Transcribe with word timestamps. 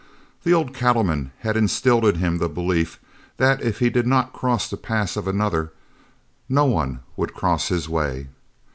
The 0.43 0.51
old 0.51 0.73
cattleman 0.73 1.29
had 1.41 1.55
instilled 1.55 2.05
in 2.05 2.15
him 2.15 2.39
the 2.39 2.49
belief 2.49 2.99
that 3.37 3.61
if 3.61 3.77
he 3.77 3.91
did 3.91 4.07
not 4.07 4.33
cross 4.33 4.67
the 4.67 4.75
path 4.75 5.15
of 5.15 5.27
another, 5.27 5.73
no 6.49 6.65
one 6.65 7.01
would 7.17 7.35
cross 7.35 7.67
his 7.67 7.87
way. 7.87 8.27